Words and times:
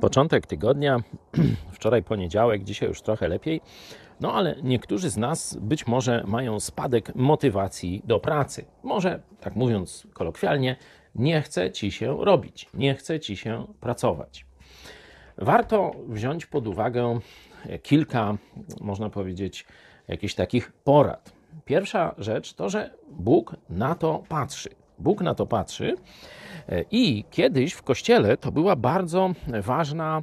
Początek 0.00 0.46
tygodnia, 0.46 0.96
wczoraj 1.72 2.02
poniedziałek, 2.02 2.64
dzisiaj 2.64 2.88
już 2.88 3.02
trochę 3.02 3.28
lepiej. 3.28 3.60
No 4.20 4.32
ale 4.32 4.56
niektórzy 4.62 5.10
z 5.10 5.16
nas 5.16 5.56
być 5.60 5.86
może 5.86 6.24
mają 6.26 6.60
spadek 6.60 7.14
motywacji 7.14 8.02
do 8.04 8.20
pracy. 8.20 8.64
Może, 8.82 9.22
tak 9.40 9.56
mówiąc 9.56 10.06
kolokwialnie, 10.12 10.76
nie 11.14 11.42
chce 11.42 11.70
ci 11.70 11.90
się 11.90 12.24
robić, 12.24 12.68
nie 12.74 12.94
chce 12.94 13.20
ci 13.20 13.36
się 13.36 13.66
pracować. 13.80 14.46
Warto 15.38 15.92
wziąć 16.08 16.46
pod 16.46 16.66
uwagę 16.66 17.18
kilka, 17.82 18.36
można 18.80 19.10
powiedzieć, 19.10 19.66
jakichś 20.08 20.34
takich 20.34 20.72
porad. 20.72 21.32
Pierwsza 21.64 22.14
rzecz 22.18 22.54
to, 22.54 22.68
że 22.68 22.90
Bóg 23.10 23.56
na 23.70 23.94
to 23.94 24.22
patrzy. 24.28 24.70
Bóg 24.98 25.20
na 25.20 25.34
to 25.34 25.46
patrzy 25.46 25.94
i 26.90 27.24
kiedyś 27.30 27.72
w 27.72 27.82
kościele 27.82 28.36
to 28.36 28.52
była 28.52 28.76
bardzo 28.76 29.30
ważna, 29.62 30.22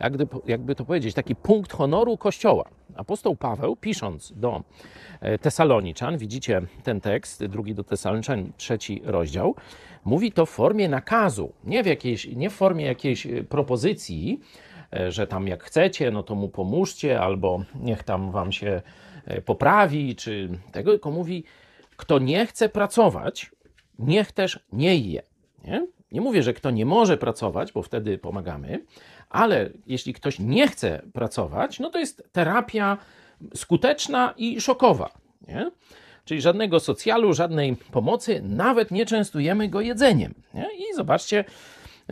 jakby, 0.00 0.26
jakby 0.46 0.74
to 0.74 0.84
powiedzieć, 0.84 1.14
taki 1.14 1.36
punkt 1.36 1.72
honoru 1.72 2.16
kościoła. 2.16 2.64
Apostoł 2.96 3.36
Paweł, 3.36 3.76
pisząc 3.76 4.32
do 4.36 4.62
Tesaloniczan, 5.40 6.18
widzicie 6.18 6.62
ten 6.82 7.00
tekst, 7.00 7.44
drugi 7.44 7.74
do 7.74 7.84
Tesaloniczan, 7.84 8.52
trzeci 8.56 9.02
rozdział, 9.04 9.54
mówi 10.04 10.32
to 10.32 10.46
w 10.46 10.50
formie 10.50 10.88
nakazu, 10.88 11.52
nie 11.64 11.82
w, 11.82 11.86
jakiejś, 11.86 12.28
nie 12.36 12.50
w 12.50 12.52
formie 12.52 12.84
jakiejś 12.84 13.26
propozycji, 13.48 14.40
że 15.08 15.26
tam 15.26 15.48
jak 15.48 15.64
chcecie, 15.64 16.10
no 16.10 16.22
to 16.22 16.34
mu 16.34 16.48
pomóżcie, 16.48 17.20
albo 17.20 17.62
niech 17.74 18.02
tam 18.02 18.30
wam 18.30 18.52
się 18.52 18.82
poprawi, 19.44 20.16
czy 20.16 20.58
tego, 20.72 20.90
tylko 20.90 21.10
mówi, 21.10 21.44
kto 21.96 22.18
nie 22.18 22.46
chce 22.46 22.68
pracować, 22.68 23.50
niech 24.00 24.32
też 24.32 24.60
nie 24.72 24.96
je. 24.96 25.22
Nie? 25.64 25.86
nie 26.12 26.20
mówię, 26.20 26.42
że 26.42 26.54
kto 26.54 26.70
nie 26.70 26.86
może 26.86 27.16
pracować, 27.16 27.72
bo 27.72 27.82
wtedy 27.82 28.18
pomagamy, 28.18 28.84
ale 29.28 29.70
jeśli 29.86 30.14
ktoś 30.14 30.38
nie 30.38 30.68
chce 30.68 31.02
pracować, 31.12 31.80
no 31.80 31.90
to 31.90 31.98
jest 31.98 32.28
terapia 32.32 32.98
skuteczna 33.54 34.34
i 34.36 34.60
szokowa. 34.60 35.10
Nie? 35.48 35.70
Czyli 36.24 36.40
żadnego 36.40 36.80
socjalu, 36.80 37.32
żadnej 37.34 37.76
pomocy, 37.76 38.42
nawet 38.44 38.90
nie 38.90 39.06
częstujemy 39.06 39.68
go 39.68 39.80
jedzeniem. 39.80 40.34
Nie? 40.54 40.66
I 40.78 40.94
zobaczcie, 40.94 41.44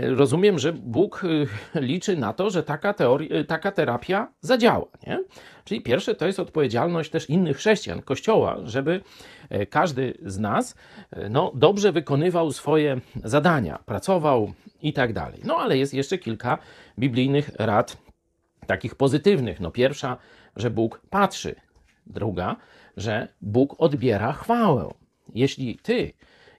rozumiem, 0.00 0.58
że 0.58 0.72
Bóg 0.72 1.24
y, 1.24 1.46
liczy 1.74 2.16
na 2.16 2.32
to, 2.32 2.50
że 2.50 2.62
taka, 2.62 2.94
y, 3.40 3.44
taka 3.44 3.72
terapia 3.72 4.32
zadziała. 4.40 4.86
Nie? 5.06 5.24
Czyli 5.64 5.82
pierwsze 5.82 6.14
to 6.14 6.26
jest 6.26 6.40
odpowiedzialność 6.40 7.10
też 7.10 7.30
innych 7.30 7.56
chrześcijan, 7.56 8.02
Kościoła, 8.02 8.56
żeby 8.64 9.00
e, 9.50 9.66
każdy 9.66 10.14
z 10.26 10.38
nas 10.38 10.74
e, 11.10 11.28
no, 11.28 11.52
dobrze 11.54 11.92
wykonywał 11.92 12.52
swoje 12.52 13.00
zadania, 13.24 13.78
pracował 13.86 14.52
i 14.82 14.92
tak 14.92 15.12
dalej. 15.12 15.40
No 15.44 15.56
ale 15.56 15.78
jest 15.78 15.94
jeszcze 15.94 16.18
kilka 16.18 16.58
biblijnych 16.98 17.50
rad 17.58 17.96
takich 18.66 18.94
pozytywnych. 18.94 19.60
No 19.60 19.70
pierwsza, 19.70 20.16
że 20.56 20.70
Bóg 20.70 21.00
patrzy. 21.10 21.54
Druga, 22.06 22.56
że 22.96 23.28
Bóg 23.40 23.74
odbiera 23.78 24.32
chwałę. 24.32 24.88
Jeśli 25.34 25.78
ty 25.82 26.12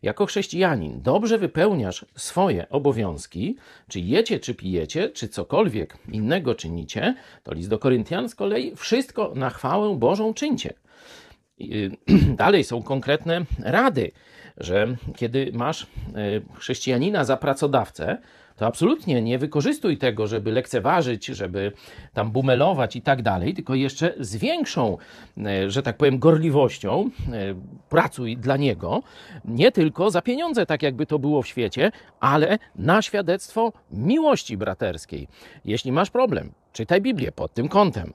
jako 0.04 0.26
chrześcijanin 0.26 1.02
dobrze 1.02 1.38
wypełniasz 1.38 2.06
swoje 2.16 2.70
obowiązki, 2.70 3.56
czy 3.88 4.00
jecie, 4.00 4.40
czy 4.40 4.56
pijecie, 4.56 5.10
czy 5.10 5.28
cokolwiek 5.28 5.98
innego 6.12 6.56
czynicie, 6.56 7.16
to 7.44 7.54
list 7.54 7.70
do 7.70 7.80
Koryntian 7.80 8.30
z 8.30 8.36
kolei 8.36 8.76
wszystko 8.76 9.32
na 9.36 9.50
chwałę 9.50 9.96
Bożą 9.96 10.34
czyńcie. 10.34 10.74
Y, 11.62 11.92
dalej 12.44 12.64
są 12.64 12.84
konkretne 12.84 13.46
rady, 13.60 14.12
że 14.58 14.96
kiedy 15.16 15.52
masz 15.54 15.84
y, 15.84 15.88
chrześcijanina 16.56 17.24
za 17.24 17.38
pracodawcę, 17.38 18.18
to 18.56 18.66
absolutnie 18.66 19.22
nie 19.22 19.40
wykorzystuj 19.40 19.98
tego, 19.98 20.28
żeby 20.28 20.52
lekceważyć, 20.52 21.26
żeby 21.26 21.72
tam 22.14 22.32
bumelować 22.32 22.96
i 22.96 23.02
tak 23.02 23.22
dalej, 23.22 23.54
tylko 23.54 23.76
jeszcze 23.76 24.14
z 24.20 24.36
większą, 24.36 24.98
e, 25.38 25.72
że 25.72 25.84
tak 25.84 25.98
powiem, 25.98 26.20
gorliwością 26.20 27.10
pracuj 27.90 28.38
dla 28.38 28.58
niego, 28.58 29.04
nie 29.46 29.72
tylko 29.72 30.12
za 30.12 30.22
pieniądze, 30.22 30.66
tak 30.66 30.84
jakby 30.84 31.06
to 31.06 31.20
było 31.20 31.42
w 31.42 31.48
świecie, 31.48 31.92
ale 32.20 32.60
na 32.76 33.02
świadectwo 33.02 33.74
miłości 33.92 34.58
braterskiej. 34.58 35.28
Jeśli 35.66 35.92
masz 35.92 36.10
problem, 36.10 36.52
czytaj 36.74 37.02
Biblię 37.02 37.32
pod 37.32 37.54
tym 37.54 37.68
kątem. 37.68 38.14